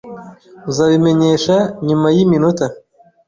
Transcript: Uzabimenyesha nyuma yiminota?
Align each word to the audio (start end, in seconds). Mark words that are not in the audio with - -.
Uzabimenyesha 0.69 1.55
nyuma 1.87 2.07
yiminota? 2.15 2.65